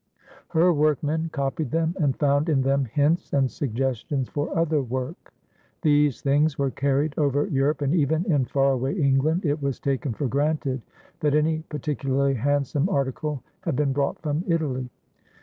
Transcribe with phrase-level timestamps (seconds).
[0.47, 5.31] Her workmen copied them and found in them hints and suggestions for other work.
[5.83, 10.13] These things were carried over Europe, and even in far away England it was taken
[10.15, 10.81] for granted
[11.19, 14.89] that any particularly handsome article had been brought from Italy.